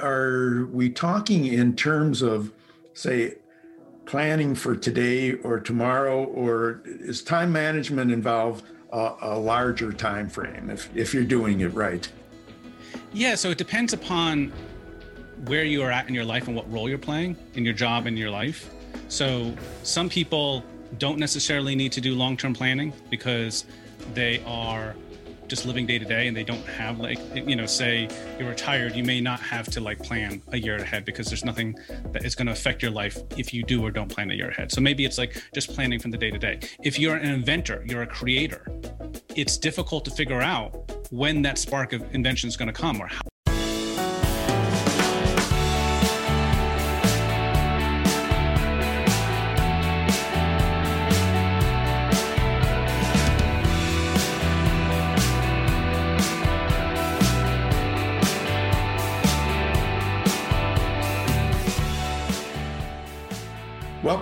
[0.00, 2.52] are we talking in terms of,
[2.92, 3.34] say,
[4.06, 10.70] planning for today or tomorrow, or is time management involved a, a larger time frame
[10.70, 12.10] if, if you're doing it right?
[13.12, 14.52] Yeah, so it depends upon
[15.46, 18.06] where you are at in your life and what role you're playing in your job
[18.06, 18.70] and your life.
[19.08, 20.64] So some people
[20.98, 23.64] don't necessarily need to do long-term planning because
[24.14, 24.94] they are
[25.48, 28.08] just living day to day and they don't have like you know say
[28.38, 31.76] you're retired you may not have to like plan a year ahead because there's nothing
[32.12, 34.48] that is going to affect your life if you do or don't plan a year
[34.48, 34.70] ahead.
[34.70, 36.60] So maybe it's like just planning from the day to day.
[36.82, 38.66] If you're an inventor you're a creator
[39.36, 43.06] it's difficult to figure out when that spark of invention is going to come or
[43.06, 43.20] how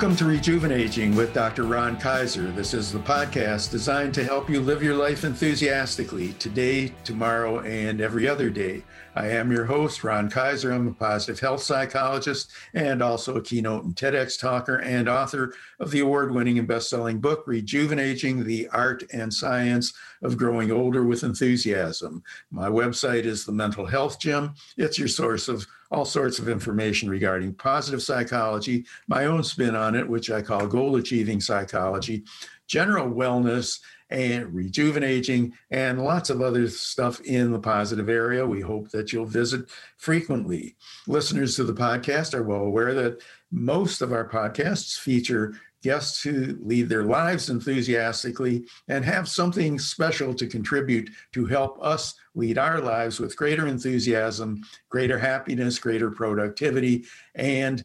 [0.02, 1.62] Welcome to Rejuvenaging with Dr.
[1.62, 2.50] Ron Kaiser.
[2.50, 8.00] This is the podcast designed to help you live your life enthusiastically today, tomorrow, and
[8.00, 8.82] every other day.
[9.14, 10.72] I am your host, Ron Kaiser.
[10.72, 15.92] I'm a positive health psychologist and also a keynote and TEDx talker and author of
[15.92, 21.04] the award winning and best selling book, Rejuvenaging the Art and Science of Growing Older
[21.04, 22.24] with Enthusiasm.
[22.50, 24.54] My website is the Mental Health Gym.
[24.76, 29.94] It's your source of all sorts of information regarding positive psychology, my own spin on
[29.94, 32.24] it, which I call goal achieving psychology,
[32.66, 38.46] general wellness, and rejuvenaging, and lots of other stuff in the positive area.
[38.46, 40.76] We hope that you'll visit frequently.
[41.06, 46.58] Listeners to the podcast are well aware that most of our podcasts feature guests who
[46.62, 52.80] lead their lives enthusiastically and have something special to contribute to help us lead our
[52.80, 57.84] lives with greater enthusiasm, greater happiness, greater productivity, and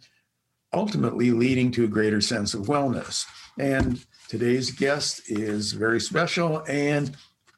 [0.74, 3.26] ultimately leading to a greater sense of wellness.
[3.60, 7.16] And today's guest is very special and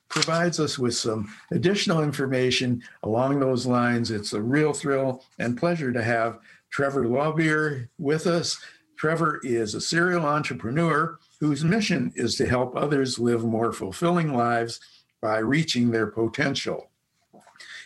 [0.09, 4.09] provides us with some additional information along those lines.
[4.09, 6.39] It's a real thrill and pleasure to have
[6.71, 8.59] Trevor Lohrbeer with us.
[8.99, 14.81] Trevor is a serial entrepreneur whose mission is to help others live more fulfilling lives
[15.21, 16.89] by reaching their potential.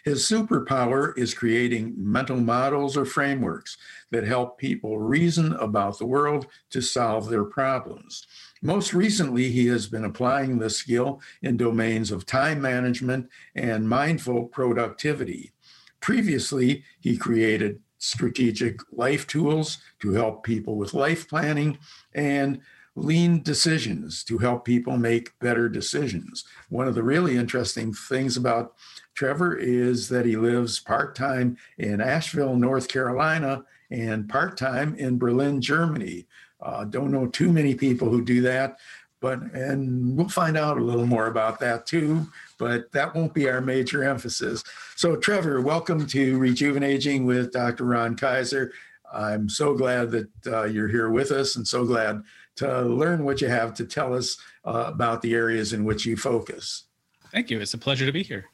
[0.03, 3.77] His superpower is creating mental models or frameworks
[4.09, 8.25] that help people reason about the world to solve their problems.
[8.63, 14.45] Most recently, he has been applying this skill in domains of time management and mindful
[14.45, 15.51] productivity.
[15.99, 21.77] Previously, he created strategic life tools to help people with life planning
[22.13, 22.59] and
[22.95, 26.43] lean decisions to help people make better decisions.
[26.67, 28.73] One of the really interesting things about
[29.15, 35.17] Trevor is that he lives part time in Asheville, North Carolina, and part time in
[35.17, 36.27] Berlin, Germany.
[36.61, 38.79] Uh, don't know too many people who do that,
[39.23, 42.27] but and we'll find out a little more about that too
[42.63, 44.63] but that won't be our major emphasis.
[44.95, 47.83] So, Trevor, welcome to Rejuvenaging with Dr.
[47.83, 48.71] Ron Kaiser.
[49.11, 52.23] I'm so glad that uh, you're here with us and so glad
[52.55, 56.15] to learn what you have to tell us uh, about the areas in which you
[56.15, 56.85] focus.
[57.33, 57.59] Thank you.
[57.59, 58.45] It's a pleasure to be here.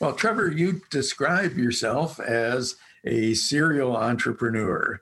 [0.00, 4.98] Well, Trevor, you describe yourself as a serial entrepreneur.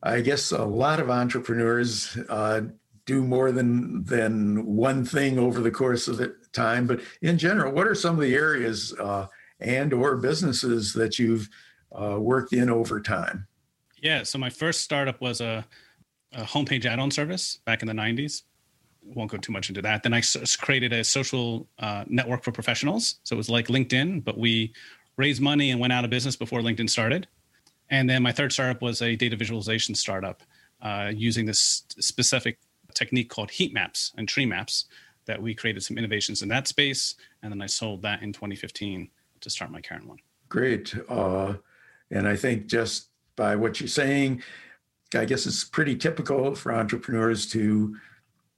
[0.00, 2.60] I guess a lot of entrepreneurs uh,
[3.06, 6.86] do more than than one thing over the course of the time.
[6.86, 9.28] But in general, what are some of the areas uh,
[9.60, 11.48] and or businesses that you've
[11.92, 13.46] uh, worked in over time?
[14.02, 15.64] Yeah, so my first startup was a,
[16.32, 18.42] a homepage add-on service back in the '90s.
[19.02, 20.02] Won't go too much into that.
[20.02, 20.20] Then I
[20.60, 23.20] created a social uh, network for professionals.
[23.22, 24.72] So it was like LinkedIn, but we
[25.16, 27.28] raised money and went out of business before LinkedIn started.
[27.88, 30.42] And then my third startup was a data visualization startup
[30.82, 32.58] uh, using this specific
[32.96, 34.86] technique called heat maps and tree maps
[35.26, 37.14] that we created some innovations in that space.
[37.42, 39.08] And then I sold that in 2015
[39.40, 40.18] to start my current one.
[40.48, 40.94] Great.
[41.08, 41.54] Uh,
[42.10, 44.42] and I think just by what you're saying,
[45.14, 47.96] I guess it's pretty typical for entrepreneurs to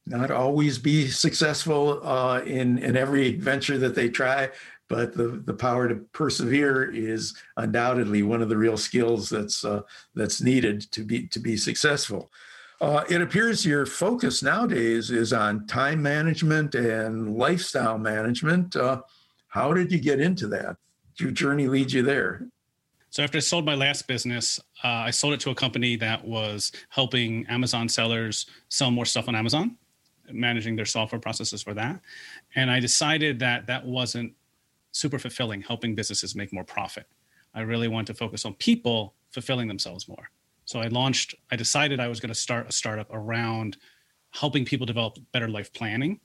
[0.07, 4.51] not always be successful uh, in in every venture that they try,
[4.89, 9.83] but the the power to persevere is undoubtedly one of the real skills that's uh,
[10.15, 12.33] that's needed to be to be successful.
[12.81, 18.77] Uh, it appears your focus nowadays is on time management and lifestyle management.
[18.77, 19.01] Uh,
[19.49, 20.77] how did you get into that?
[21.19, 22.47] Your journey lead you there?
[23.11, 26.25] So after I sold my last business, uh, I sold it to a company that
[26.25, 29.77] was helping Amazon sellers sell more stuff on Amazon,
[30.31, 32.01] managing their software processes for that.
[32.55, 34.35] And I decided that that wasn't
[34.93, 37.07] super fulfilling, helping businesses make more profit.
[37.55, 40.31] I really wanted to focus on people fulfilling themselves more.
[40.69, 43.79] So I launched, I decided I was going to start a startup around
[44.33, 46.21] helping people develop better life planning.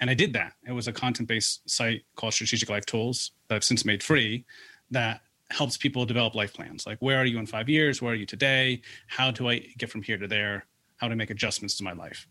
[0.00, 0.54] And I did that.
[0.66, 4.44] It was a content based site called Strategic Life Tools that I've since made free
[4.90, 5.20] that
[5.50, 6.88] helps people develop life plans.
[6.88, 8.02] Like, where are you in five years?
[8.02, 8.82] Where are you today?
[9.06, 10.66] How do I get from here to there?
[10.96, 12.26] How do I make adjustments to my life?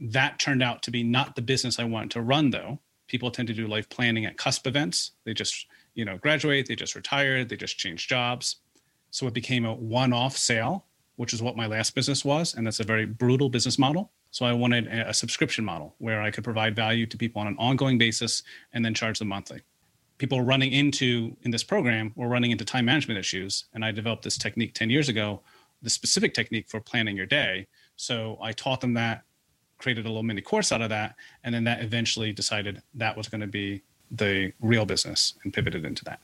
[0.00, 2.80] That turned out to be not the business I wanted to run, though.
[3.06, 5.12] People tend to do life planning at cusp events.
[5.24, 8.56] They just, you know, graduate, they just retire, they just change jobs.
[9.14, 12.52] So it became a one off sale, which is what my last business was.
[12.52, 14.10] And that's a very brutal business model.
[14.32, 17.54] So I wanted a subscription model where I could provide value to people on an
[17.56, 19.60] ongoing basis and then charge them monthly.
[20.18, 23.66] People running into in this program were running into time management issues.
[23.72, 25.42] And I developed this technique 10 years ago,
[25.80, 27.68] the specific technique for planning your day.
[27.94, 29.22] So I taught them that,
[29.78, 31.14] created a little mini course out of that,
[31.44, 35.84] and then that eventually decided that was going to be the real business and pivoted
[35.84, 36.18] into that.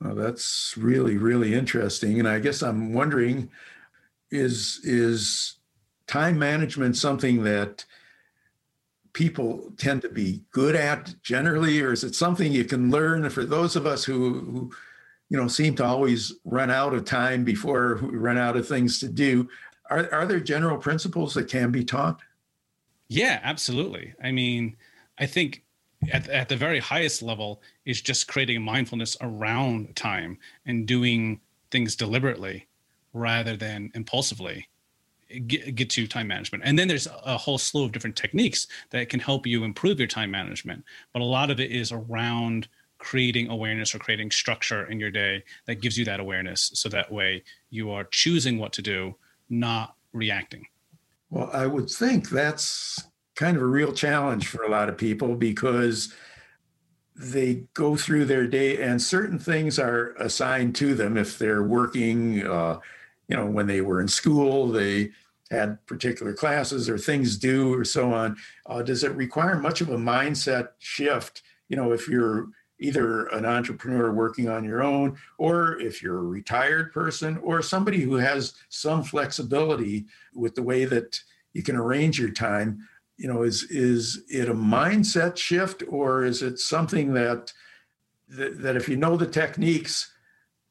[0.00, 2.18] Well, that's really, really interesting.
[2.18, 3.50] And I guess I'm wondering
[4.30, 5.56] is is
[6.06, 7.84] time management something that
[9.12, 13.44] people tend to be good at generally, or is it something you can learn for
[13.44, 14.72] those of us who, who
[15.28, 18.98] you know, seem to always run out of time before we run out of things
[19.00, 19.48] to do?
[19.90, 22.20] Are, are there general principles that can be taught?
[23.08, 24.14] Yeah, absolutely.
[24.22, 24.76] I mean,
[25.18, 25.64] I think
[26.12, 31.96] at, at the very highest level is just creating mindfulness around time and doing things
[31.96, 32.66] deliberately
[33.12, 34.68] rather than impulsively
[35.46, 36.64] get, get to time management.
[36.64, 40.08] And then there's a whole slew of different techniques that can help you improve your
[40.08, 40.84] time management.
[41.12, 42.68] But a lot of it is around
[42.98, 47.10] creating awareness or creating structure in your day that gives you that awareness so that
[47.10, 49.14] way you are choosing what to do
[49.48, 50.66] not reacting.
[51.30, 53.02] Well i would think that's
[53.34, 56.12] kind of a real challenge for a lot of people because
[57.16, 61.16] they go through their day and certain things are assigned to them.
[61.16, 62.80] If they're working uh,
[63.28, 65.10] you know when they were in school they
[65.50, 68.36] had particular classes or things due or so on
[68.66, 71.42] uh, does it require much of a mindset shift?
[71.68, 72.48] You know if you're
[72.80, 78.00] either an entrepreneur working on your own or if you're a retired person or somebody
[78.00, 81.20] who has some flexibility with the way that
[81.52, 82.88] you can arrange your time
[83.20, 87.52] you know is is it a mindset shift or is it something that
[88.28, 90.10] that, that if you know the techniques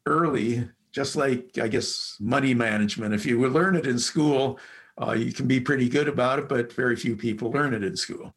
[0.07, 4.59] early just like i guess money management if you would learn it in school
[5.01, 7.95] uh, you can be pretty good about it but very few people learn it in
[7.95, 8.33] school.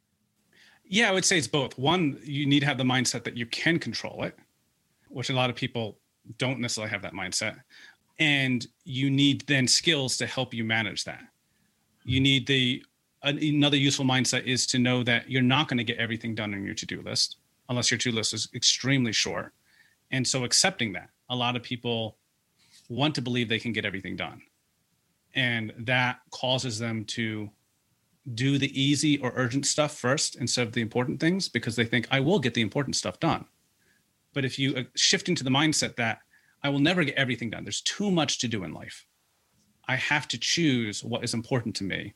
[0.84, 1.78] Yeah i would say it's both.
[1.78, 4.38] One you need to have the mindset that you can control it
[5.08, 5.98] which a lot of people
[6.38, 7.60] don't necessarily have that mindset.
[8.18, 11.22] And you need then skills to help you manage that.
[12.04, 12.84] You need the
[13.22, 16.64] another useful mindset is to know that you're not going to get everything done on
[16.64, 17.36] your to-do list
[17.68, 19.52] unless your to-do list is extremely short.
[20.10, 22.18] And so accepting that a lot of people
[22.88, 24.42] want to believe they can get everything done.
[25.34, 27.50] And that causes them to
[28.34, 32.06] do the easy or urgent stuff first instead of the important things because they think
[32.12, 33.44] i will get the important stuff done.
[34.32, 36.20] But if you uh, shift into the mindset that
[36.62, 39.06] i will never get everything done there's too much to do in life.
[39.88, 42.14] I have to choose what is important to me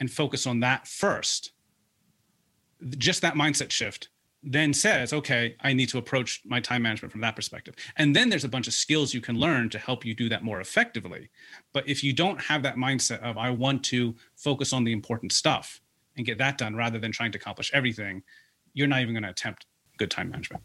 [0.00, 1.52] and focus on that first,
[2.96, 4.08] just that mindset shift
[4.42, 7.74] then says, okay, I need to approach my time management from that perspective.
[7.96, 10.44] And then there's a bunch of skills you can learn to help you do that
[10.44, 11.28] more effectively.
[11.72, 15.32] But if you don't have that mindset of, I want to focus on the important
[15.32, 15.80] stuff
[16.16, 18.22] and get that done rather than trying to accomplish everything,
[18.74, 20.62] you're not even going to attempt good time management.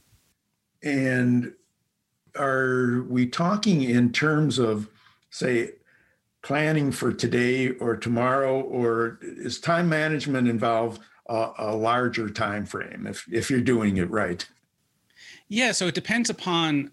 [0.84, 1.54] And
[2.38, 4.88] are we talking in terms of,
[5.32, 5.72] say,
[6.44, 13.08] planning for today or tomorrow, or is time management involve a, a larger time frame
[13.08, 14.48] if if you're doing it right?
[15.48, 16.92] Yeah, so it depends upon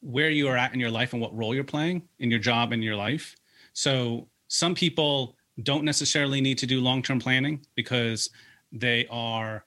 [0.00, 2.72] where you are at in your life and what role you're playing in your job
[2.72, 3.36] and your life.
[3.72, 8.30] So some people don't necessarily need to do long-term planning because
[8.72, 9.64] they are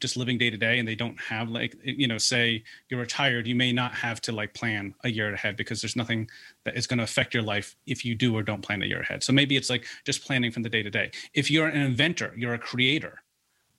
[0.00, 3.46] just living day to day and they don't have like you know say you're retired
[3.46, 6.28] you may not have to like plan a year ahead because there's nothing
[6.64, 9.00] that is going to affect your life if you do or don't plan a year
[9.00, 11.80] ahead so maybe it's like just planning from the day to day if you're an
[11.80, 13.22] inventor you're a creator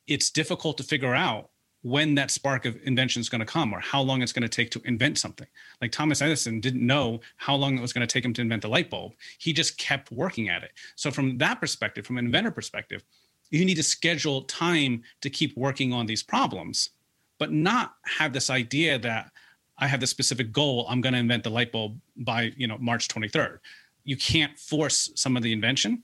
[0.08, 1.50] it's difficult to figure out
[1.82, 4.50] when that spark of invention is going to come or how long it's going to
[4.50, 5.48] take to invent something.
[5.82, 8.64] Like Thomas Edison didn't know how long it was going to take him to invent
[8.64, 9.14] the light bulb.
[9.38, 10.72] He just kept working at it.
[10.96, 13.04] So from that perspective, from an inventor perspective,
[13.50, 16.92] you need to schedule time to keep working on these problems,
[17.38, 19.32] but not have this idea that
[19.78, 20.86] I have this specific goal.
[20.90, 23.60] I'm going to invent the light bulb by you know March 23rd.
[24.04, 26.04] You can't force some of the invention.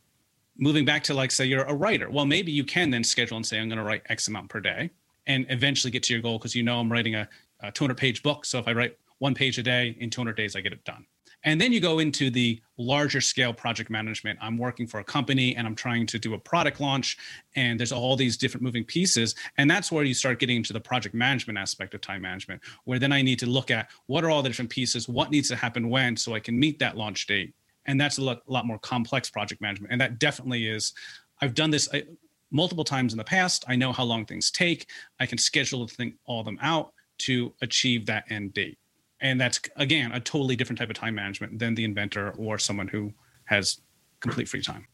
[0.58, 2.10] Moving back to like say you're a writer.
[2.10, 4.60] Well, maybe you can then schedule and say I'm going to write X amount per
[4.60, 4.90] day,
[5.28, 7.28] and eventually get to your goal because you know I'm writing a,
[7.60, 8.46] a 200 page book.
[8.46, 11.06] So if I write one page a day in 200 days, I get it done
[11.46, 14.38] And then you go into the larger scale project management.
[14.42, 17.18] I'm working for a company and I'm trying to do a product launch,
[17.56, 19.36] and there's all these different moving pieces.
[19.58, 23.00] And that's where you start getting into the project management aspect of time management, where
[23.00, 25.56] then I need to look at what are all the different pieces, what needs to
[25.56, 27.54] happen when, so I can meet that launch date.
[27.86, 29.92] And that's a lot, lot more complex project management.
[29.92, 30.94] And that definitely is,
[31.42, 32.02] I've done this uh,
[32.50, 33.64] multiple times in the past.
[33.68, 34.88] I know how long things take.
[35.20, 38.80] I can schedule the thing, all them out to achieve that end date
[39.26, 42.88] and that's again a totally different type of time management than the inventor or someone
[42.88, 43.12] who
[43.46, 43.82] has
[44.20, 44.86] complete free time.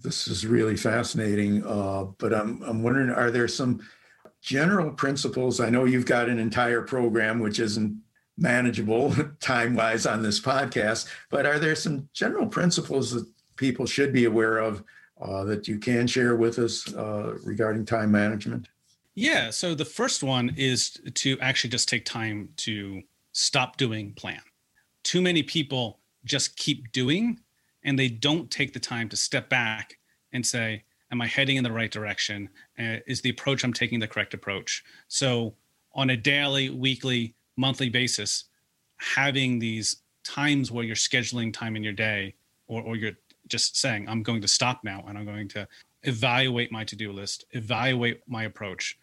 [0.00, 3.80] This is really fascinating uh, but I'm, I'm wondering are there some
[4.40, 5.60] general principles?
[5.60, 8.00] I know you've got an entire program which isn't
[8.38, 14.12] manageable time wise on this podcast but are there some general principles that people should
[14.12, 14.84] be aware of
[15.20, 18.68] uh, that you can share with us uh, regarding time management?
[19.16, 24.40] Yeah so the first one is to actually just take time to stop doing plan.
[25.02, 27.40] Too many people just keep doing
[27.84, 29.98] and they don't take the time to step back
[30.32, 32.48] and say, Am I heading in the right direction?
[32.78, 34.82] Uh, is the approach I'm taking the correct approach?
[35.08, 35.54] So,
[35.94, 38.44] on a daily, weekly, monthly basis,
[38.96, 42.34] having these times where you're scheduling time in your day
[42.66, 43.12] or, or you're
[43.48, 45.68] just saying, I'm going to stop now and I'm going to
[46.04, 48.98] evaluate my to do list, evaluate my approach,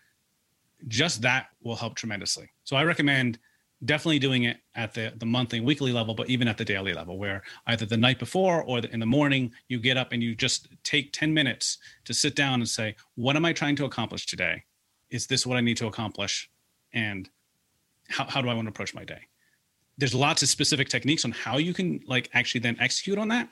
[0.88, 2.50] just that will help tremendously.
[2.64, 3.38] So, I recommend
[3.86, 6.94] definitely doing it at the, the monthly and weekly level, but even at the daily
[6.94, 10.36] level, where either the night before or in the morning, you get up and you
[10.36, 14.26] just take 10 minutes to sit down and say, What am I trying to accomplish
[14.26, 14.64] today?
[15.10, 16.50] Is this what I need to accomplish?
[16.94, 17.30] And
[18.10, 19.22] how, how do I want to approach my day?
[19.98, 23.50] There's lots of specific techniques on how you can like actually then execute on that,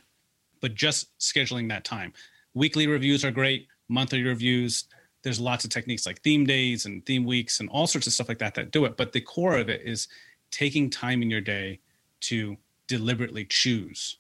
[0.62, 2.13] but just scheduling that time.
[2.53, 4.86] Weekly reviews are great, monthly reviews,
[5.27, 8.29] there's lots of techniques like theme days and theme weeks and all sorts of stuff
[8.29, 10.07] like that that do it but the core of it is
[10.51, 11.81] taking time in your day
[12.22, 12.55] to
[12.88, 14.19] deliberately choose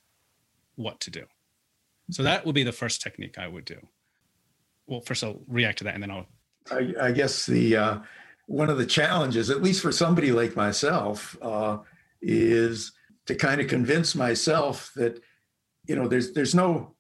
[0.75, 1.23] what to do.
[2.11, 3.79] So that would be the first technique i would do.
[4.85, 6.27] Well first i'll react to that and then i'll
[6.71, 7.99] i, I guess the uh,
[8.47, 11.77] one of the challenges at least for somebody like myself uh,
[12.21, 12.91] is
[13.27, 15.21] to kind of convince myself that
[15.85, 16.96] you know there's there's no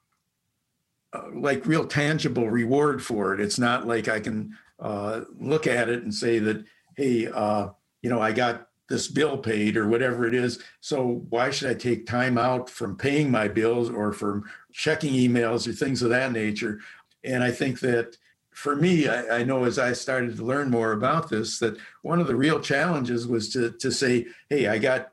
[1.33, 3.39] like real tangible reward for it.
[3.39, 7.69] It's not like I can uh, look at it and say that, hey, uh,
[8.01, 10.59] you know, I got this bill paid or whatever it is.
[10.79, 15.67] So why should I take time out from paying my bills or from checking emails
[15.67, 16.79] or things of that nature?
[17.23, 18.17] And I think that
[18.51, 22.19] for me, I, I know as I started to learn more about this, that one
[22.19, 25.11] of the real challenges was to to say, hey, I got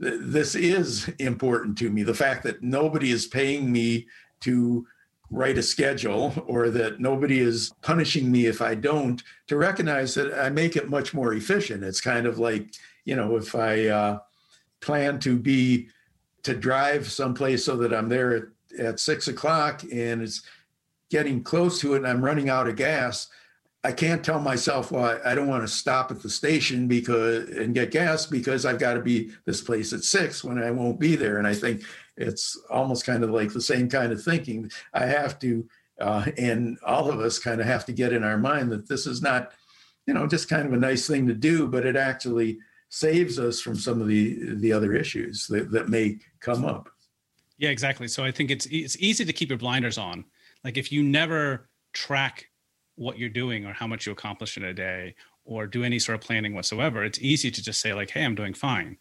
[0.00, 2.02] this is important to me.
[2.02, 4.08] The fact that nobody is paying me
[4.40, 4.86] to
[5.30, 10.34] write a schedule or that nobody is punishing me if I don't, to recognize that
[10.34, 11.84] I make it much more efficient.
[11.84, 14.18] It's kind of like, you know, if I uh,
[14.80, 15.88] plan to be
[16.42, 18.44] to drive someplace so that I'm there at,
[18.78, 20.42] at six o'clock and it's
[21.10, 23.28] getting close to it and I'm running out of gas.
[23.82, 27.74] I can't tell myself, well, I, don't want to stop at the station because and
[27.74, 31.16] get gas because I've got to be this place at six when I won't be
[31.16, 31.38] there.
[31.38, 31.82] And I think
[32.20, 34.70] it's almost kind of like the same kind of thinking.
[34.92, 35.66] I have to,
[36.00, 39.06] uh, and all of us kind of have to get in our mind that this
[39.06, 39.52] is not,
[40.06, 42.58] you know, just kind of a nice thing to do, but it actually
[42.90, 46.90] saves us from some of the the other issues that, that may come up.
[47.56, 48.08] Yeah, exactly.
[48.08, 50.24] So I think it's it's easy to keep your blinders on.
[50.64, 52.46] Like if you never track
[52.96, 56.16] what you're doing or how much you accomplish in a day or do any sort
[56.16, 58.98] of planning whatsoever, it's easy to just say like, "Hey, I'm doing fine,"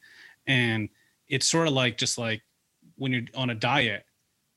[0.48, 0.90] and
[1.28, 2.42] it's sort of like just like
[3.00, 4.06] when you're on a diet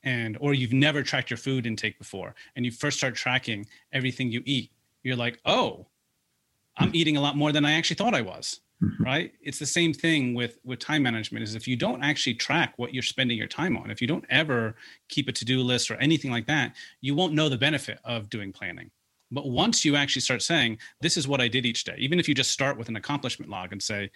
[0.03, 4.31] and or you've never tracked your food intake before and you first start tracking everything
[4.31, 4.71] you eat
[5.03, 5.85] you're like oh
[6.77, 6.95] i'm hmm.
[6.95, 9.03] eating a lot more than i actually thought i was mm-hmm.
[9.03, 12.73] right it's the same thing with with time management is if you don't actually track
[12.77, 14.75] what you're spending your time on if you don't ever
[15.09, 18.51] keep a to-do list or anything like that you won't know the benefit of doing
[18.51, 18.91] planning
[19.31, 22.27] but once you actually start saying this is what i did each day even if
[22.27, 24.09] you just start with an accomplishment log and say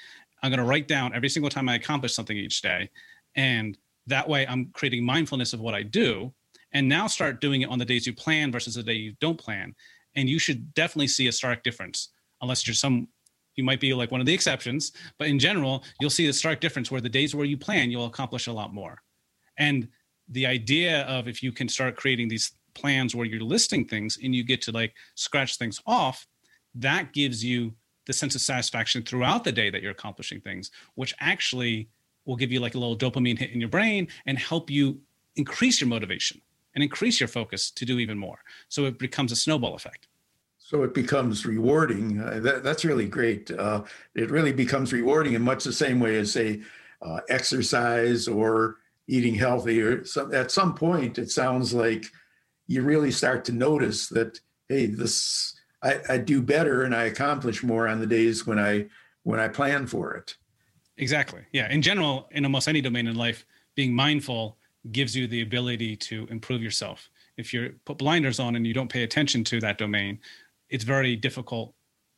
[0.43, 2.89] i'm going to write down every single time i accomplish something each day
[3.35, 6.33] and that way, I'm creating mindfulness of what I do,
[6.73, 9.39] and now start doing it on the days you plan versus the day you don't
[9.39, 9.73] plan.
[10.15, 12.09] And you should definitely see a stark difference,
[12.41, 13.07] unless you're some.
[13.55, 16.59] You might be like one of the exceptions, but in general, you'll see a stark
[16.59, 19.01] difference where the days where you plan, you'll accomplish a lot more.
[19.57, 19.87] And
[20.29, 24.35] the idea of if you can start creating these plans where you're listing things and
[24.35, 26.27] you get to like scratch things off,
[26.75, 27.73] that gives you
[28.05, 31.89] the sense of satisfaction throughout the day that you're accomplishing things, which actually
[32.27, 34.99] will give you like a little dopamine hit in your brain and help you
[35.35, 36.39] increase your motivation
[36.75, 38.37] and increase your focus to do even more.
[38.69, 40.07] So it becomes a snowball effect.
[40.59, 42.19] So it becomes rewarding.
[42.19, 43.49] Uh, that, that's really great.
[43.49, 46.61] Uh, it really becomes rewarding in much the same way as, say,
[47.01, 50.03] uh, exercise or eating healthy or
[50.33, 52.05] at some point it sounds like
[52.67, 57.63] you really start to notice that hey this I, I do better and i accomplish
[57.63, 58.87] more on the days when i
[59.23, 60.35] when i plan for it
[60.97, 61.41] exactly.
[61.51, 61.71] Yeah.
[61.71, 64.57] In general in almost any domain in life being mindful
[64.91, 67.09] gives you the ability to improve yourself.
[67.37, 70.19] If you put blinders on and you don't pay attention to that domain
[70.69, 71.73] it's very difficult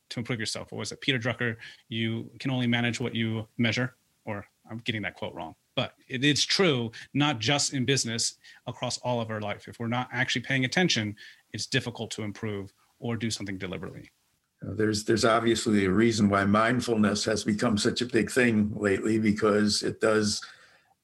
[0.10, 0.74] to improve yourself.
[0.74, 1.02] Or was it?
[1.02, 1.56] Peter drucker
[1.88, 3.96] you can only manage what you measure
[4.26, 5.56] or i'm getting that quote wrong.
[5.76, 8.36] But it is true not just in business
[8.68, 9.68] across all of our life.
[9.68, 11.16] If we're not actually paying attention
[11.52, 14.12] it's difficult to improve or do something deliberately
[14.62, 19.84] there's there's obviously a reason why mindfulness has become such a big thing lately because
[19.84, 20.42] it does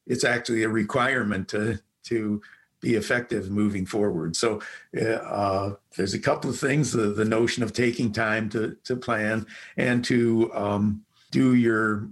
[0.07, 2.41] it's actually a requirement to to
[2.81, 4.35] be effective moving forward.
[4.35, 4.61] So
[5.01, 9.45] uh, there's a couple of things: the, the notion of taking time to to plan
[9.77, 12.07] and to um, do your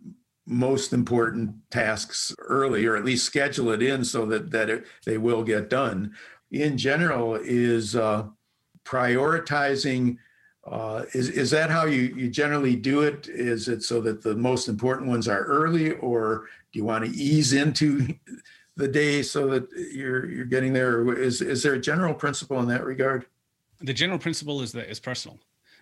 [0.45, 5.17] most important tasks early, or at least schedule it in so that that it, they
[5.17, 6.13] will get done.
[6.51, 8.25] In general, is uh,
[8.85, 10.17] prioritizing.
[10.65, 13.27] Uh, is is that how you you generally do it?
[13.27, 17.11] Is it so that the most important ones are early, or do you want to
[17.11, 18.07] ease into
[18.77, 21.13] the day so that you're you're getting there?
[21.17, 23.25] Is is there a general principle in that regard?
[23.81, 25.37] The general principle is that it's personal.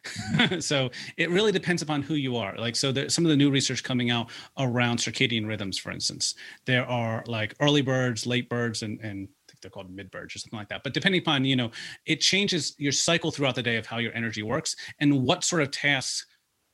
[0.60, 2.58] so it really depends upon who you are.
[2.58, 6.36] Like so, there's some of the new research coming out around circadian rhythms, for instance.
[6.66, 9.28] There are like early birds, late birds, and and
[9.62, 10.84] they're called mid or something like that.
[10.84, 11.72] But depending upon, you know,
[12.06, 15.62] it changes your cycle throughout the day of how your energy works and what sort
[15.62, 16.25] of tasks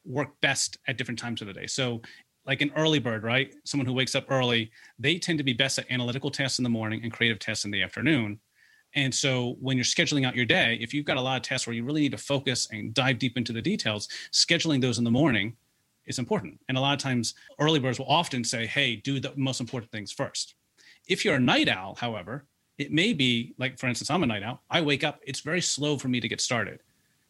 [0.06, 1.68] work best at different times of the day.
[1.68, 2.02] So
[2.46, 3.54] like an early bird, right?
[3.66, 6.70] Someone who wakes up early, they tend to be best at analytical tasks in the
[6.70, 8.40] morning and creative tasks in the afternoon.
[8.96, 11.68] And so when you're scheduling out your day, if you've got a lot of tasks
[11.68, 15.04] where you really need to focus and dive deep into the details, scheduling those in
[15.04, 15.58] the morning
[16.06, 16.58] is important.
[16.70, 19.92] And a lot of times early birds will often say, hey, do the most important
[19.92, 20.56] things first.
[21.08, 22.46] If you're a night owl, however,
[22.78, 24.62] it may be like, for instance, I'm a night owl.
[24.70, 26.80] I wake up, it's very slow for me to get started.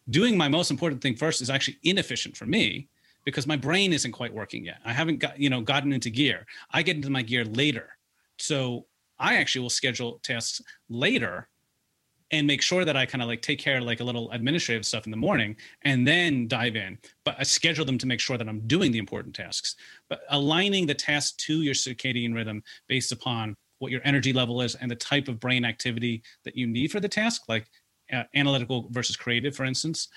[0.10, 2.88] Doing my most important thing first is actually inefficient for me
[3.26, 4.80] because my brain isn't quite working yet.
[4.86, 6.46] I haven't got, you know, gotten into gear.
[6.72, 7.90] I get into my gear later.
[8.38, 8.86] So
[9.20, 11.50] I actually will schedule tasks later
[12.32, 14.86] and make sure that I kind of like take care of like a little administrative
[14.86, 16.98] stuff in the morning and then dive in.
[17.24, 19.76] But I schedule them to make sure that I'm doing the important tasks.
[20.10, 24.76] But aligning the task to your circadian rhythm based upon what your energy level is
[24.76, 27.68] and the type of brain activity that you need for the task, like
[28.12, 30.08] uh, analytical versus creative, for instance,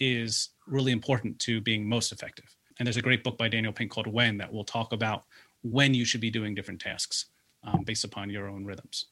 [0.00, 2.44] is really important to being most effective.
[2.78, 5.24] And there's a great book by Daniel Pink called When that will talk about
[5.62, 7.26] when you should be doing different tasks
[7.64, 9.06] um, based upon your own rhythms.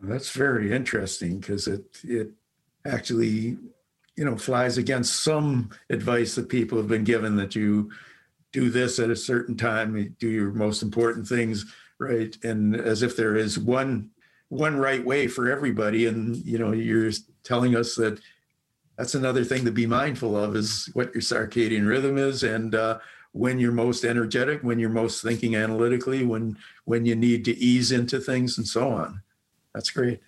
[0.00, 2.30] That's very interesting because it it
[2.86, 3.58] actually
[4.16, 7.90] you know flies against some advice that people have been given that you
[8.52, 11.64] do this at a certain time, do your most important things
[12.02, 14.10] right, and as if there is one
[14.48, 17.10] one right way for everybody, and you know you're
[17.44, 18.20] telling us that
[18.96, 22.98] that's another thing to be mindful of is what your circadian rhythm is and uh,
[23.32, 27.92] when you're most energetic when you're most thinking analytically when when you need to ease
[27.92, 29.20] into things and so on.
[29.74, 30.20] That's great.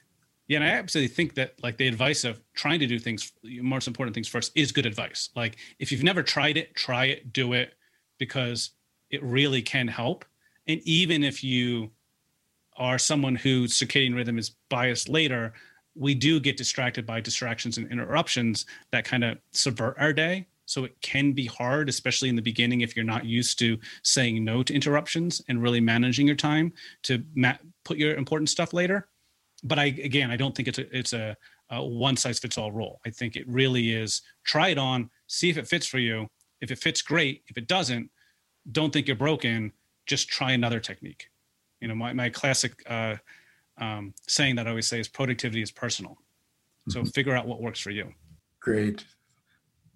[0.49, 3.87] Yeah and i absolutely think that like the advice of trying to do things most
[3.87, 5.31] important things first is good advice.
[5.37, 7.75] Like if you've never tried it try it do it
[8.19, 8.71] because
[9.11, 10.25] it really can help
[10.67, 11.91] and even if you
[12.77, 15.53] are someone whose circadian rhythm is biased later
[15.95, 20.47] we do get distracted by distractions and interruptions that kind of subvert our day.
[20.67, 24.43] So it can be hard, especially in the beginning, if you're not used to saying
[24.45, 26.73] no to interruptions and really managing your time
[27.03, 29.09] to ma- put your important stuff later.
[29.63, 31.37] But I, again, I don't think it's a, it's a,
[31.71, 33.01] a one size fits all rule.
[33.05, 36.29] I think it really is try it on, see if it fits for you.
[36.61, 37.43] If it fits, great.
[37.49, 38.11] If it doesn't,
[38.73, 39.71] don't think you're broken.
[40.07, 41.31] Just try another technique.
[41.81, 43.17] You know, my, my classic uh,
[43.79, 46.19] um, saying that I always say is productivity is personal.
[46.89, 47.09] So mm-hmm.
[47.09, 48.13] figure out what works for you.
[48.61, 49.05] Great.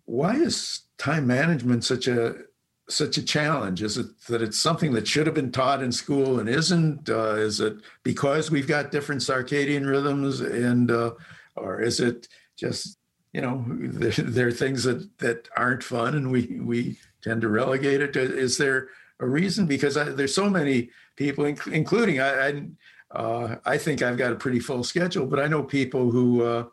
[0.04, 2.36] Why is time management such a
[2.88, 3.82] such a challenge?
[3.82, 7.08] Is it that it's something that should have been taught in school and isn't?
[7.08, 11.12] Uh, is it because we've got different circadian rhythms, and uh,
[11.56, 12.98] or is it just
[13.32, 17.48] you know there, there, are things that that aren't fun and we we tend to
[17.48, 18.16] relegate it?
[18.16, 18.88] Is there
[19.20, 19.66] a reason?
[19.66, 22.62] Because I, there's so many people, including I, I
[23.10, 26.64] uh, I think I've got a pretty full schedule, but I know people who uh,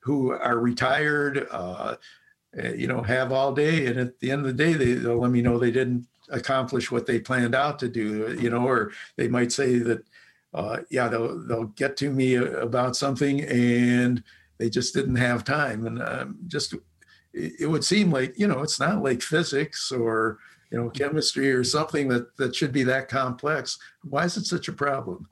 [0.00, 1.96] who are retired, uh,
[2.56, 5.20] eh, you know, have all day, and at the end of the day, they, they'll
[5.20, 8.90] let me know they didn't accomplish what they planned out to do, you know, or
[9.16, 10.04] they might say that,
[10.54, 14.24] uh, yeah, they'll they'll get to me about something, and
[14.58, 16.74] they just didn't have time, and um, just
[17.32, 20.38] it would seem like you know it's not like physics or
[20.72, 23.78] you know, chemistry or something that that should be that complex.
[24.02, 25.28] Why is it such a problem?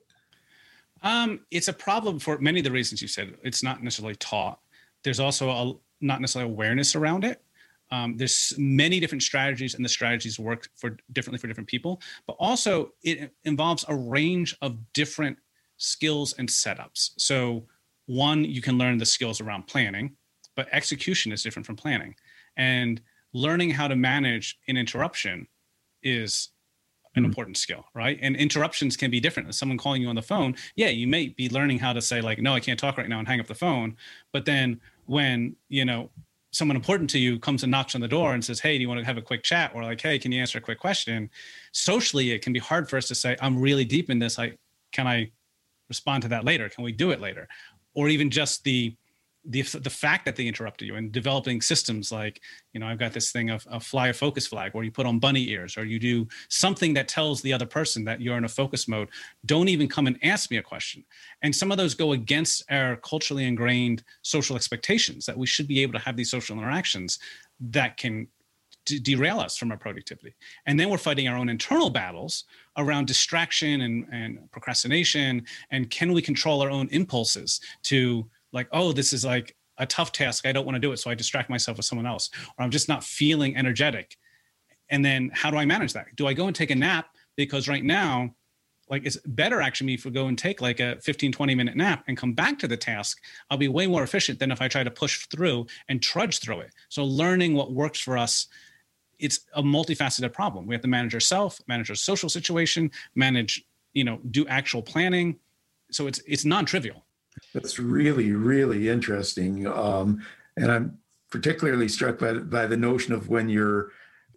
[1.03, 3.35] Um, it's a problem for many of the reasons you said.
[3.43, 4.61] It's not necessarily taught.
[5.03, 5.73] There's also a
[6.03, 7.43] not necessarily awareness around it.
[7.91, 12.01] Um, there's many different strategies, and the strategies work for differently for different people.
[12.27, 15.39] But also, it involves a range of different
[15.79, 17.13] skills and setups.
[17.17, 17.65] So,
[18.07, 20.17] one, you can learn the skills around planning,
[20.55, 22.15] but execution is different from planning.
[22.57, 23.01] And
[23.33, 25.47] learning how to manage an interruption
[26.03, 26.51] is
[27.15, 27.29] an mm-hmm.
[27.29, 28.19] important skill, right?
[28.23, 29.55] And interruptions can be different.
[29.55, 32.39] someone calling you on the phone, yeah, you may be learning how to say like,
[32.39, 33.97] no, I can't talk right now and hang up the phone.
[34.33, 36.11] But then when you know
[36.53, 38.89] someone important to you comes and knocks on the door and says, Hey, do you
[38.89, 39.73] want to have a quick chat?
[39.75, 41.31] Or like, Hey, can you answer a quick question?
[41.73, 44.39] Socially, it can be hard for us to say, I'm really deep in this.
[44.39, 44.57] I
[44.93, 45.31] can I
[45.89, 46.69] respond to that later?
[46.69, 47.49] Can we do it later?
[47.95, 48.95] Or even just the
[49.45, 52.43] the the fact that they interrupted you and developing systems like
[52.75, 55.07] you know I've got this thing of a fly a focus flag where you put
[55.07, 58.45] on bunny ears or you do something that tells the other person that you're in
[58.45, 59.09] a focus mode.
[59.47, 61.05] Don't even come and ask me a question.
[61.43, 65.81] And some of those go against our culturally ingrained social expectations that we should be
[65.81, 67.19] able to have these social interactions
[67.61, 68.29] that can
[68.85, 70.35] d- derail us from our productivity.
[70.67, 72.45] And then we're fighting our own internal battles
[72.77, 78.93] around distraction and, and procrastination and can we control our own impulses to like, oh,
[78.93, 80.47] this is like a tough task.
[80.47, 80.99] I don't want to do it.
[80.99, 84.17] So I distract myself with someone else, or I'm just not feeling energetic.
[84.89, 86.07] And then how do I manage that?
[86.17, 87.07] Do I go and take a nap?
[87.37, 88.35] Because right now,
[88.91, 92.05] like it's better actually me for go and take like a 15 20 minute nap
[92.09, 94.83] and come back to the task i'll be way more efficient than if i try
[94.83, 98.49] to push through and trudge through it so learning what works for us
[99.19, 104.05] it's a multifaceted problem we have to manage ourselves manage our social situation manage you
[104.05, 105.39] know do actual planning
[105.91, 107.07] so it's it's non-trivial
[107.55, 109.67] that's really, really interesting.
[109.67, 110.25] Um,
[110.57, 110.99] and I'm
[111.31, 113.93] particularly struck by, by the notion of when you're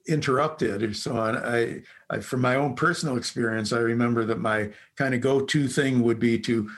[0.08, 1.38] interrupted or so on.
[1.38, 6.04] I, I, from my own personal experience, I remember that my kind of go-to thing
[6.04, 6.70] would be to,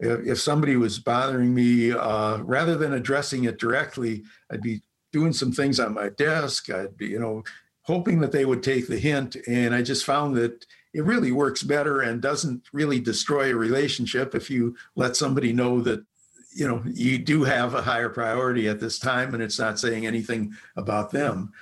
[0.00, 4.80] if somebody was bothering me, uh, rather than addressing it directly, I'd be
[5.12, 6.70] doing some things on my desk.
[6.70, 7.42] I'd be, you know,
[7.82, 9.36] hoping that they would take the hint.
[9.46, 14.34] And I just found that it really works better and doesn't really destroy a relationship
[14.34, 16.04] if you let somebody know that
[16.52, 20.06] you know you do have a higher priority at this time and it's not saying
[20.06, 21.52] anything about them.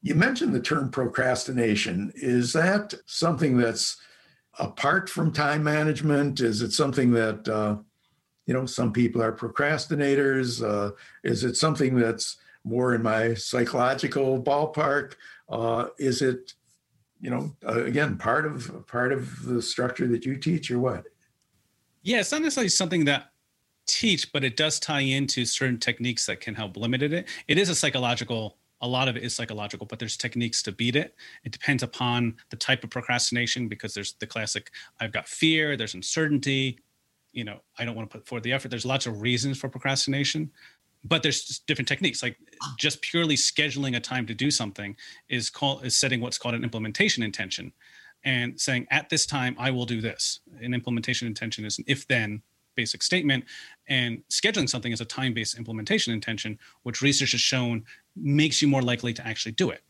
[0.00, 2.12] You mentioned the term procrastination.
[2.14, 3.96] Is that something that's
[4.58, 6.40] apart from time management?
[6.40, 7.78] Is it something that uh,
[8.46, 10.62] you know some people are procrastinators?
[10.62, 10.92] Uh,
[11.24, 15.14] is it something that's more in my psychological ballpark?
[15.48, 16.54] Uh, is it
[17.20, 21.04] you know, uh, again, part of part of the structure that you teach, or what?
[22.02, 23.32] Yeah, it's not necessarily something that
[23.86, 27.28] teach, but it does tie into certain techniques that can help limit it.
[27.48, 28.58] It is a psychological.
[28.80, 31.16] A lot of it is psychological, but there's techniques to beat it.
[31.42, 35.94] It depends upon the type of procrastination because there's the classic I've got fear, there's
[35.94, 36.78] uncertainty,
[37.32, 38.68] you know, I don't want to put forth the effort.
[38.68, 40.50] There's lots of reasons for procrastination
[41.04, 42.22] but there's different techniques.
[42.22, 42.36] Like
[42.76, 44.96] just purely scheduling a time to do something
[45.28, 47.72] is called is setting what's called an implementation intention
[48.24, 50.40] and saying at this time i will do this.
[50.60, 52.42] An implementation intention is an if then
[52.74, 53.44] basic statement
[53.88, 57.84] and scheduling something is a time based implementation intention which research has shown
[58.14, 59.82] makes you more likely to actually do it.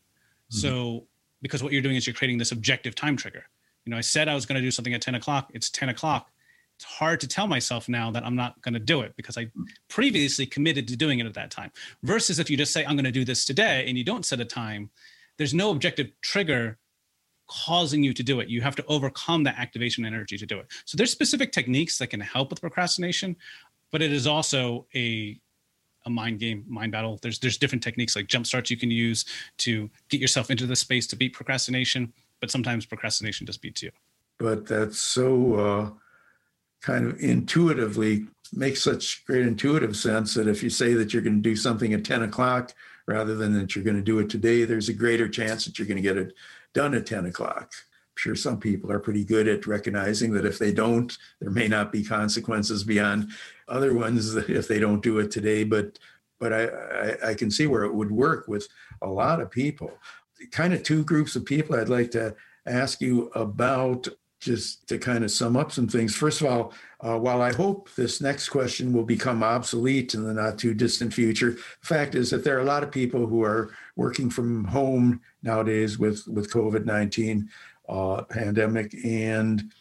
[0.53, 0.59] Mm-hmm.
[0.59, 1.07] so
[1.43, 3.45] because what you're doing is you're creating this objective time trigger.
[3.85, 5.89] You know i said i was going to do something at 10 o'clock it's 10
[5.89, 6.31] o'clock
[6.79, 9.51] it's hard to tell myself now that I'm not going to do it because I
[9.89, 11.73] previously committed to doing it at that time.
[12.05, 14.39] Versus if you just say, I'm going to do this today and you don't set
[14.39, 14.89] a time,
[15.39, 16.79] there's no objective trigger
[17.49, 18.49] causing you to do it.
[18.49, 20.67] You have to overcome that activation energy to do it.
[20.85, 23.35] So there's specific techniques that can help with procrastination,
[23.91, 25.41] but it is also a
[26.07, 27.19] a mind game, mind battle.
[27.23, 29.25] There's there's different techniques like jump starts you can use
[29.59, 33.91] to get yourself into the space to beat procrastination, but sometimes procrastination just beats you.
[34.39, 35.91] But that's so uh
[36.81, 41.37] kind of intuitively makes such great intuitive sense that if you say that you're going
[41.37, 42.73] to do something at 10 o'clock
[43.07, 45.89] rather than that you're going to do it today, there's a greater chance that you're
[45.89, 46.33] going to get it
[46.75, 47.73] done at 10 o'clock.
[47.73, 51.69] I'm sure some people are pretty good at recognizing that if they don't, there may
[51.69, 53.31] not be consequences beyond
[53.69, 55.65] other ones if they don't do it today.
[55.65, 55.99] But
[56.41, 58.69] but I, I, I can see where it would work with
[59.03, 59.91] a lot of people.
[60.53, 64.07] Kind of two groups of people I'd like to ask you about
[64.41, 66.15] just to kind of sum up some things.
[66.15, 70.35] First of all, uh, while I hope this next question will become obsolete in the
[70.35, 73.43] not too distant future, the fact is that there are a lot of people who
[73.43, 77.49] are working from home nowadays with with COVID nineteen
[77.89, 79.73] uh, pandemic, and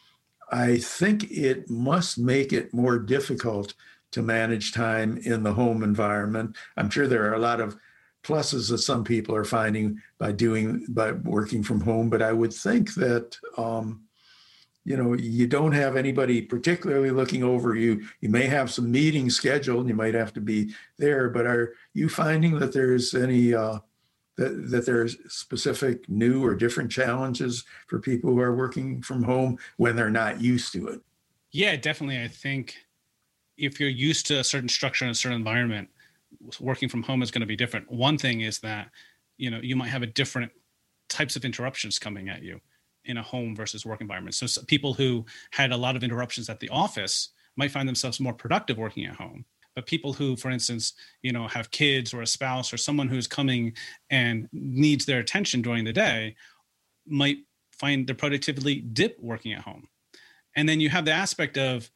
[0.51, 3.73] I think it must make it more difficult
[4.11, 6.55] to manage time in the home environment.
[6.77, 7.77] I'm sure there are a lot of
[8.23, 12.09] pluses that some people are finding by doing by working from home.
[12.09, 14.06] But I would think that um,
[14.87, 18.07] you know you don't have anybody particularly looking over you.
[18.21, 21.29] You may have some meetings scheduled, and you might have to be there.
[21.29, 23.79] But are you finding that there's any uh,
[24.37, 29.57] that, that there's specific new or different challenges for people who are working from home
[29.75, 31.01] when they're not used to it?
[31.51, 32.23] Yeah, definitely.
[32.23, 32.75] I think
[33.57, 35.89] if you're used to a certain structure in a certain environment,
[36.61, 37.91] working from home is going to be different.
[37.91, 38.91] One thing is that
[39.35, 40.53] you know you might have a different
[41.09, 42.61] types of interruptions coming at you
[43.07, 44.35] in a home versus work environment.
[44.35, 48.19] So, so people who had a lot of interruptions at the office might find themselves
[48.19, 49.45] more productive working at home.
[49.75, 53.27] But people who for instance you know have kids or a spouse or someone who's
[53.27, 53.73] coming
[54.09, 56.35] and needs their attention during the day
[57.05, 57.37] might
[57.71, 59.87] find their productivity dip working at home.
[60.55, 61.89] And then you have the aspect of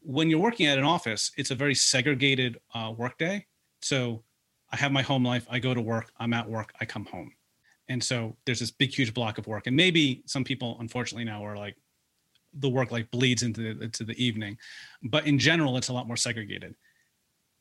[0.00, 3.46] when you're working at an office it's a very segregated uh, workday.
[3.80, 4.22] So
[4.72, 7.32] i have my home life i go to work i'm at work i come home
[7.88, 11.44] and so there's this big huge block of work and maybe some people unfortunately now
[11.44, 11.76] are like
[12.54, 14.58] the work like bleeds into the, into the evening.
[15.02, 16.74] But in general, it's a lot more segregated.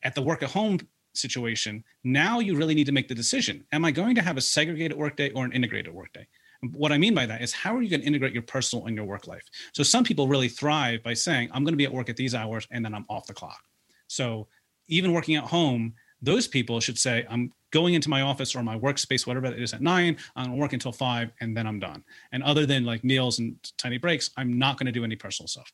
[0.03, 0.79] At the work at home
[1.13, 3.65] situation, now you really need to make the decision.
[3.71, 6.27] Am I going to have a segregated workday or an integrated workday?
[6.73, 8.95] What I mean by that is how are you going to integrate your personal and
[8.95, 9.43] your work life?
[9.73, 12.33] So some people really thrive by saying, I'm going to be at work at these
[12.33, 13.61] hours and then I'm off the clock.
[14.07, 14.47] So
[14.87, 18.77] even working at home, those people should say, I'm going into my office or my
[18.77, 22.03] workspace, whatever it is at nine, I'm gonna work until five and then I'm done.
[22.31, 25.71] And other than like meals and tiny breaks, I'm not gonna do any personal stuff.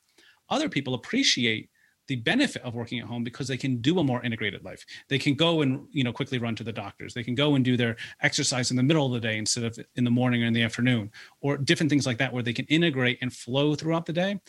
[0.50, 1.70] Other people appreciate
[2.08, 4.86] the benefit of working at home because they can do a more integrated life.
[5.08, 7.14] They can go and you know quickly run to the doctors.
[7.14, 9.80] They can go and do their exercise in the middle of the day instead of
[9.96, 12.66] in the morning or in the afternoon, or different things like that where they can
[12.66, 14.40] integrate and flow throughout the day.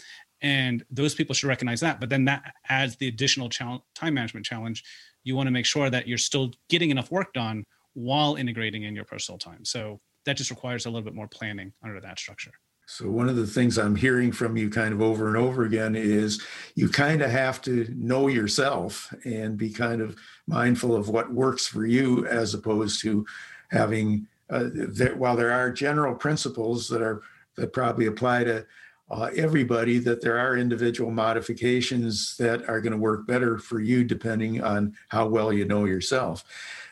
[0.44, 2.00] And those people should recognize that.
[2.00, 3.80] But then that adds the additional time
[4.14, 4.84] management challenge
[5.24, 8.94] you want to make sure that you're still getting enough work done while integrating in
[8.94, 9.64] your personal time.
[9.64, 12.52] So that just requires a little bit more planning under that structure.
[12.86, 15.96] So, one of the things I'm hearing from you kind of over and over again
[15.96, 16.42] is
[16.74, 20.14] you kind of have to know yourself and be kind of
[20.46, 23.24] mindful of what works for you as opposed to
[23.70, 27.22] having, uh, that while there are general principles that are
[27.56, 28.66] that probably apply to
[29.10, 34.04] uh, everybody that there are individual modifications that are going to work better for you
[34.04, 36.44] depending on how well you know yourself.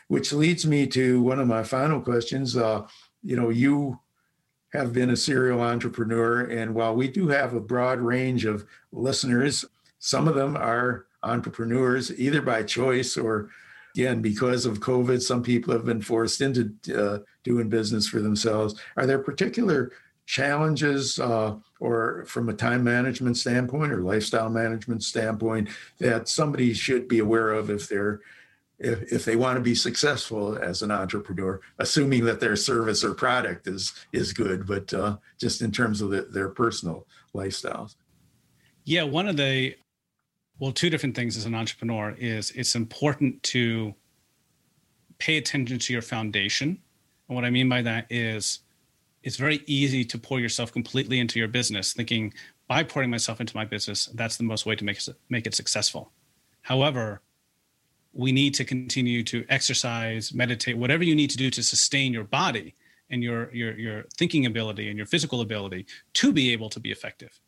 [0.07, 2.55] Which leads me to one of my final questions.
[2.55, 2.85] Uh,
[3.23, 3.99] you know, you
[4.73, 9.65] have been a serial entrepreneur, and while we do have a broad range of listeners,
[9.99, 13.49] some of them are entrepreneurs either by choice or
[13.95, 18.75] again because of covid some people have been forced into uh, doing business for themselves
[18.97, 19.91] are there particular
[20.25, 25.67] challenges uh, or from a time management standpoint or lifestyle management standpoint
[25.99, 28.21] that somebody should be aware of if they're
[28.79, 33.13] if, if they want to be successful as an entrepreneur assuming that their service or
[33.13, 37.95] product is is good but uh, just in terms of the, their personal lifestyles.
[38.85, 39.75] Yeah one of the
[40.59, 43.93] well two different things as an entrepreneur is it's important to
[45.17, 46.79] pay attention to your foundation.
[47.27, 48.62] And what i mean by that is
[49.23, 52.33] it's very easy to pour yourself completely into your business, thinking
[52.67, 55.55] by pouring myself into my business, that's the most way to make it, make it
[55.55, 56.11] successful.
[56.61, 57.21] However,
[58.13, 62.23] we need to continue to exercise, meditate, whatever you need to do to sustain your
[62.23, 62.75] body
[63.09, 66.91] and your your your thinking ability and your physical ability to be able to be
[66.91, 67.39] effective.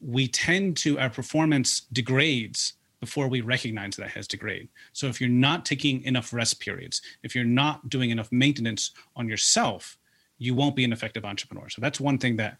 [0.00, 4.68] We tend to our performance degrades before we recognize that has degraded.
[4.92, 9.28] So if you're not taking enough rest periods, if you're not doing enough maintenance on
[9.28, 9.98] yourself,
[10.38, 11.68] you won't be an effective entrepreneur.
[11.68, 12.58] So that's one thing that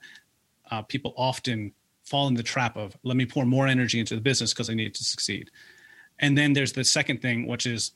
[0.70, 1.72] uh, people often
[2.04, 4.74] fall in the trap of let me pour more energy into the business because I
[4.74, 5.50] need to succeed.
[6.20, 7.92] And then there's the second thing, which is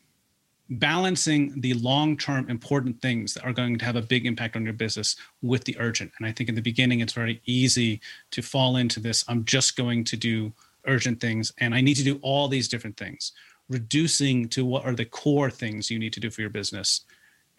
[0.71, 4.75] balancing the long-term important things that are going to have a big impact on your
[4.75, 6.13] business with the urgent.
[6.19, 8.01] And I think in the beginning, it's very easy
[8.33, 9.25] to fall into this.
[9.29, 10.53] I'm just going to do
[10.87, 13.33] urgent things and I need to do all these different things.
[13.69, 17.03] Reducing to what are the core things you need to do for your business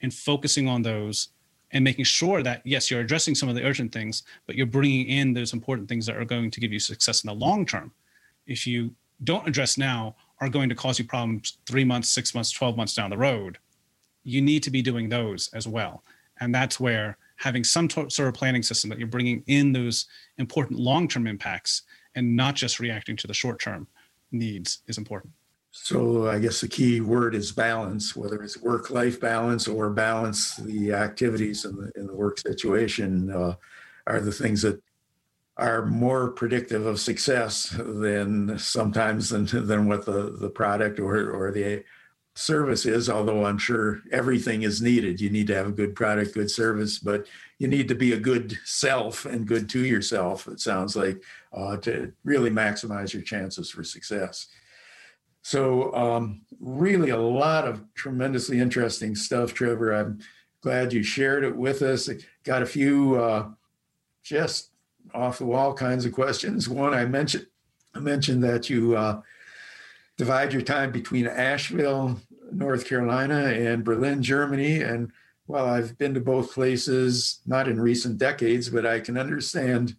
[0.01, 1.29] and focusing on those
[1.71, 5.07] and making sure that yes you're addressing some of the urgent things but you're bringing
[5.07, 7.91] in those important things that are going to give you success in the long term.
[8.47, 12.51] If you don't address now are going to cause you problems three months six months
[12.51, 13.57] 12 months down the road.
[14.23, 16.03] You need to be doing those as well.
[16.39, 20.07] And that's where having some t- sort of planning system that you're bringing in those
[20.37, 21.83] important long-term impacts
[22.15, 23.87] and not just reacting to the short-term
[24.31, 25.33] needs is important
[25.71, 30.93] so I guess the key word is balance, whether it's work-life balance or balance the
[30.93, 33.55] activities in the in the work situation uh,
[34.07, 34.81] are the things that
[35.57, 41.51] are more predictive of success than sometimes than than what the the product or or
[41.51, 41.83] the
[42.39, 45.19] service is, although I'm sure everything is needed.
[45.19, 47.27] You need to have a good product, good service, but
[47.57, 51.75] you need to be a good self and good to yourself, it sounds like, uh,
[51.77, 54.47] to really maximize your chances for success.
[55.41, 59.93] So, um, really, a lot of tremendously interesting stuff, Trevor.
[59.93, 60.19] I'm
[60.61, 62.09] glad you shared it with us.
[62.43, 63.49] Got a few uh,
[64.23, 64.71] just
[65.13, 66.67] off the wall kinds of questions.
[66.69, 67.47] One, I mentioned
[67.95, 69.21] I mentioned that you uh,
[70.17, 72.19] divide your time between Asheville,
[72.51, 74.81] North Carolina, and Berlin, Germany.
[74.81, 75.11] And
[75.47, 79.95] well, I've been to both places, not in recent decades, but I can understand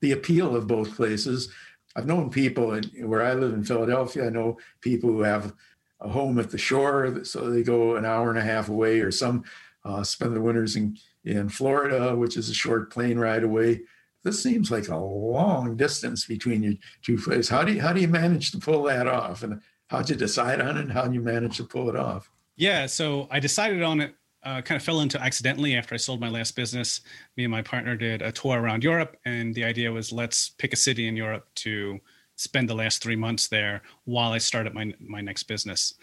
[0.00, 1.52] the appeal of both places.
[1.96, 4.26] I've known people in, where I live in Philadelphia.
[4.26, 5.54] I know people who have
[6.00, 9.10] a home at the shore, so they go an hour and a half away, or
[9.10, 9.44] some
[9.84, 13.82] uh, spend their winters in, in Florida, which is a short plane ride away.
[14.22, 17.48] This seems like a long distance between your two places.
[17.48, 19.42] How do you how do you manage to pull that off?
[19.42, 20.82] And how'd you decide on it?
[20.82, 22.30] And How did you manage to pull it off?
[22.56, 24.14] Yeah, so I decided on it.
[24.44, 27.00] Uh, kind of fell into accidentally after I sold my last business.
[27.36, 30.72] Me and my partner did a tour around Europe, and the idea was let's pick
[30.72, 31.98] a city in Europe to
[32.36, 35.94] spend the last three months there while I started my my next business.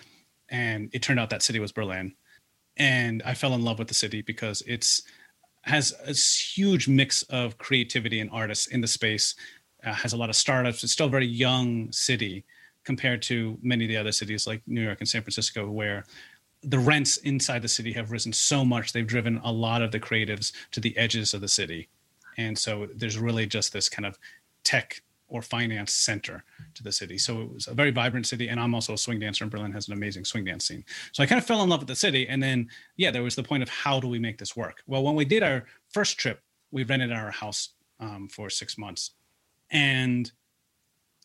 [0.50, 2.14] And it turned out that city was Berlin,
[2.78, 5.04] and I fell in love with the city because it's
[5.62, 9.36] has a huge mix of creativity and artists in the space.
[9.84, 10.84] Uh, has a lot of startups.
[10.84, 12.44] It's still a very young city
[12.84, 16.06] compared to many of the other cities like New York and San Francisco, where
[16.66, 20.00] the rents inside the city have risen so much they've driven a lot of the
[20.00, 21.88] creatives to the edges of the city.
[22.38, 24.18] And so there's really just this kind of
[24.64, 27.18] tech or finance center to the city.
[27.18, 29.72] So it was a very vibrant city and i'm also a swing dancer and berlin
[29.72, 30.84] has an amazing swing dance scene.
[31.14, 33.36] So i kind of fell in love with the city and then yeah there was
[33.36, 34.84] the point of how do we make this work?
[34.88, 39.12] Well when we did our first trip we rented our house um, for six months.
[39.72, 40.32] And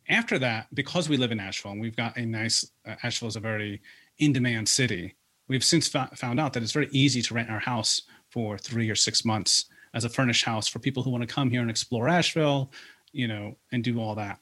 [0.08, 3.36] after that because we live in asheville and we've got a nice uh, asheville is
[3.36, 3.82] a very
[4.18, 5.14] in demand city
[5.50, 8.94] We've since found out that it's very easy to rent our house for three or
[8.94, 12.08] six months as a furnished house for people who want to come here and explore
[12.08, 12.70] Asheville,
[13.10, 14.38] you know, and do all that.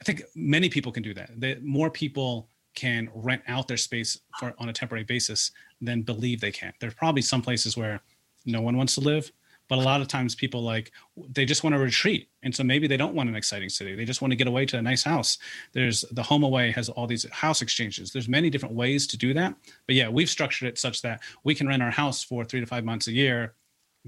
[0.00, 1.30] I think many people can do that.
[1.38, 6.40] That more people can rent out their space for on a temporary basis than believe
[6.40, 6.72] they can.
[6.80, 8.00] There's probably some places where
[8.44, 9.30] no one wants to live,
[9.68, 10.92] but a lot of times people like
[11.30, 12.28] they just want to retreat.
[12.42, 13.94] And so maybe they don't want an exciting city.
[13.94, 15.38] They just want to get away to a nice house.
[15.72, 18.12] There's the HomeAway has all these house exchanges.
[18.12, 19.54] There's many different ways to do that.
[19.86, 22.66] But yeah we've structured it such that we can rent our house for three to
[22.66, 23.54] five months a year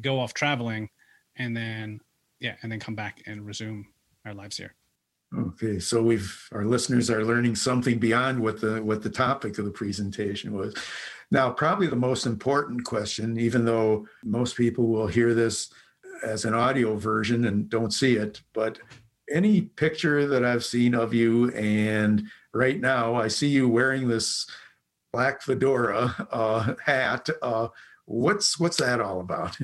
[0.01, 0.91] go off traveling
[1.37, 2.01] and then
[2.41, 3.87] yeah and then come back and resume
[4.25, 4.75] our lives here.
[5.37, 9.65] Okay, so we've our listeners are learning something beyond what the what the topic of
[9.65, 10.75] the presentation was.
[11.31, 15.73] Now, probably the most important question, even though most people will hear this
[16.25, 18.79] as an audio version and don't see it, but
[19.31, 24.47] any picture that I've seen of you, and right now I see you wearing this
[25.13, 27.29] black fedora uh, hat.
[27.43, 27.69] Uh,
[28.05, 29.57] what's what's that all about?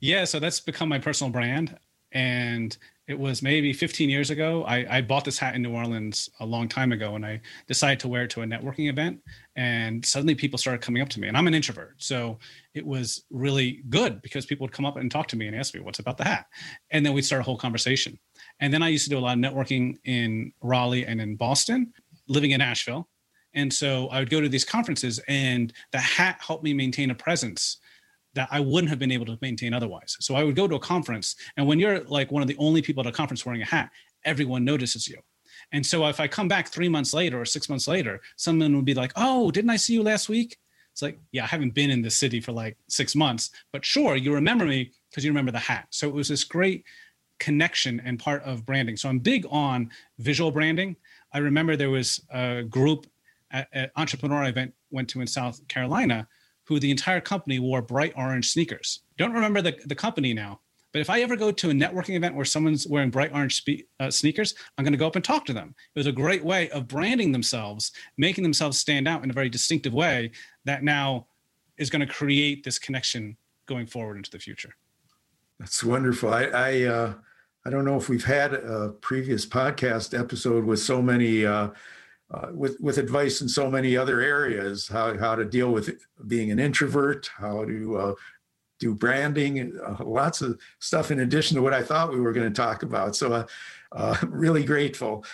[0.00, 1.76] Yeah, so that's become my personal brand,
[2.12, 2.76] and
[3.10, 4.62] it was maybe 15 years ago.
[4.62, 7.98] I, I, bought this hat in New Orleans a long time ago, and I decided
[8.00, 9.18] to wear it to a networking event.
[9.56, 12.38] And suddenly, people started coming up to me, and I'm an introvert, so
[12.72, 15.74] it was really good because people would come up and talk to me and ask
[15.74, 16.46] me, "What's about the hat?"
[16.92, 18.16] And then we'd start a whole conversation.
[18.60, 21.92] And then I used to do a lot of networking in Raleigh and in Boston,
[22.28, 23.08] living in Asheville.
[23.54, 27.16] And so I would go to these conferences, and the hat helped me maintain a
[27.16, 27.78] presence
[28.34, 30.16] that I wouldn't have been able to maintain otherwise.
[30.20, 32.82] So I would go to a conference, and when you're like one of the only
[32.82, 33.90] people at a conference wearing a hat,
[34.24, 35.18] everyone notices you.
[35.72, 38.84] And so if I come back three months later or six months later, someone would
[38.84, 40.56] be like, "Oh, didn't I see you last week?"
[40.92, 44.16] It's like, yeah, I haven't been in the city for like six months, but sure,
[44.16, 45.86] you remember me because you remember the hat.
[45.90, 46.84] So it was this great
[47.38, 48.96] connection and part of branding.
[48.96, 50.96] So I'm big on visual branding.
[51.32, 53.06] I remember there was a group
[53.50, 56.28] at an entrepreneur event went to in South Carolina
[56.70, 59.00] who the entire company wore bright orange sneakers.
[59.18, 60.60] Don't remember the, the company now,
[60.92, 63.86] but if I ever go to a networking event where someone's wearing bright orange spe-
[63.98, 65.74] uh, sneakers, I'm going to go up and talk to them.
[65.96, 69.48] It was a great way of branding themselves, making themselves stand out in a very
[69.48, 70.30] distinctive way
[70.64, 71.26] that now
[71.76, 74.76] is going to create this connection going forward into the future.
[75.58, 76.32] That's wonderful.
[76.32, 77.14] I, I, uh,
[77.66, 81.70] I don't know if we've had a previous podcast episode with so many uh,
[82.32, 86.50] uh, with with advice in so many other areas how how to deal with being
[86.50, 88.14] an introvert how to uh,
[88.78, 92.48] do branding uh, lots of stuff in addition to what i thought we were going
[92.48, 93.14] to talk about.
[93.14, 93.46] So uh,
[93.92, 95.24] uh, really grateful.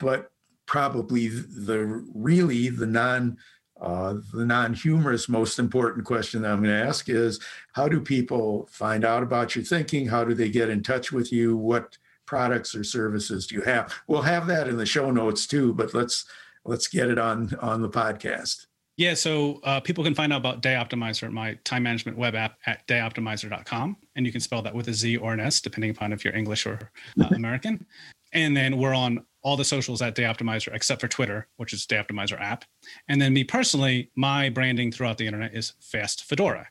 [0.00, 0.30] But
[0.66, 3.38] probably the really the non
[3.80, 7.38] uh, the non-humorous most important question that i'm going to ask is
[7.74, 10.08] how do people find out about your thinking?
[10.08, 11.56] How do they get in touch with you?
[11.56, 11.96] What
[12.28, 13.92] products or services do you have?
[14.06, 16.26] We'll have that in the show notes too, but let's
[16.64, 18.66] let's get it on on the podcast.
[18.98, 22.58] Yeah, so uh, people can find out about Day Optimizer, my time management web app
[22.66, 23.96] at dayoptimizer.com.
[24.16, 26.34] And you can spell that with a Z or an S, depending upon if you're
[26.34, 27.86] English or uh, American.
[28.32, 31.86] and then we're on all the socials at Day Optimizer, except for Twitter, which is
[31.86, 32.64] Day Optimizer app.
[33.06, 36.66] And then me personally, my branding throughout the internet is Fast Fedora.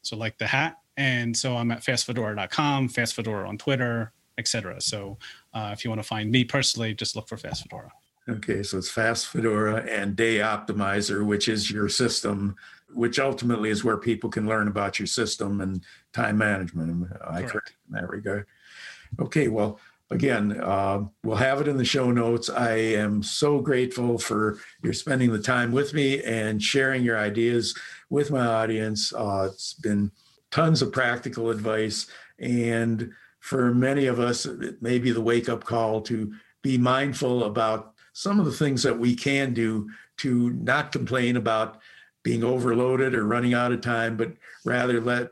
[0.00, 0.78] So like the hat.
[0.96, 4.80] And so I'm at fastfedora.com, Fast Fedora on Twitter, etc.
[4.80, 5.18] So
[5.54, 7.92] uh, if you want to find me personally, just look for Fast Fedora.
[8.28, 12.56] Okay, so it's Fast Fedora and Day Optimizer, which is your system,
[12.92, 15.82] which ultimately is where people can learn about your system and
[16.12, 17.08] time management.
[17.24, 18.46] I correct in that regard.
[19.20, 19.78] Okay, well,
[20.10, 22.50] again, uh, we'll have it in the show notes.
[22.50, 27.76] I am so grateful for your spending the time with me and sharing your ideas
[28.10, 29.12] with my audience.
[29.12, 30.10] Uh, it's been
[30.50, 32.06] tons of practical advice.
[32.38, 33.12] And
[33.46, 36.32] for many of us, it may be the wake up call to
[36.62, 41.78] be mindful about some of the things that we can do to not complain about
[42.24, 44.32] being overloaded or running out of time, but
[44.64, 45.30] rather let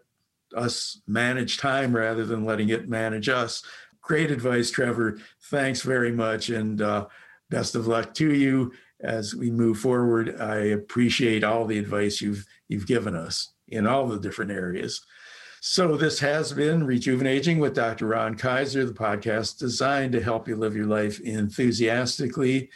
[0.57, 3.65] us manage time rather than letting it manage us.
[4.01, 5.19] Great advice, Trevor.
[5.51, 6.51] Thanks very much.
[6.51, 7.07] And uh,
[7.51, 10.41] best of luck to you as we move forward.
[10.41, 15.05] I appreciate all the advice you've you've given us in all the different areas.
[15.67, 18.09] So this has been Rejuvenaging with Dr.
[18.09, 22.69] Ron Kaiser, the podcast designed to help you live your life enthusiastically,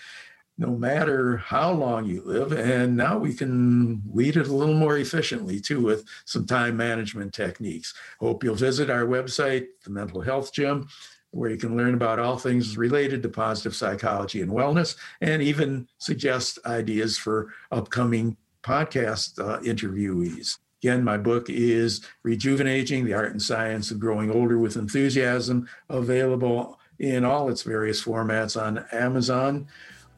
[0.57, 2.53] no matter how long you live.
[2.53, 7.35] And now we can lead it a little more efficiently too with some time management
[7.35, 7.93] techniques.
[8.21, 10.89] Hope you'll visit our website, the Mental Health Gym,
[11.31, 15.87] where you can learn about all things related to positive psychology and wellness, and even
[15.99, 20.57] suggest ideas for upcoming podcast uh, interviewees.
[20.83, 26.79] Again, my book is Rejuvenaging the Art and Science of Growing Older with Enthusiasm, available
[27.01, 29.67] in all its various formats on Amazon.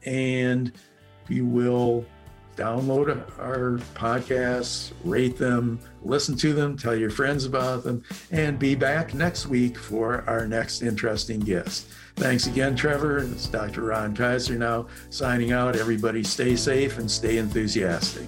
[0.05, 0.71] And
[1.29, 2.05] you will
[2.55, 3.09] download
[3.39, 9.15] our podcasts, rate them, listen to them, tell your friends about them, and be back
[9.15, 11.87] next week for our next interesting guest.
[12.17, 13.19] Thanks again, Trevor.
[13.19, 13.81] It's Dr.
[13.81, 15.75] Ron Kaiser now signing out.
[15.75, 18.27] Everybody stay safe and stay enthusiastic.